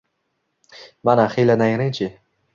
[1.09, 2.11] Mana, hiyla-nayrangchi